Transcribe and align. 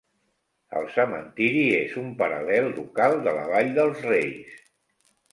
El 0.77 0.85
cementiri 0.93 1.59
és 1.79 1.91
un 2.03 2.07
paral·lel 2.21 2.69
local 2.79 3.13
de 3.27 3.35
la 3.35 3.43
Vall 3.51 3.69
dels 3.77 4.01
Reis. 4.07 4.57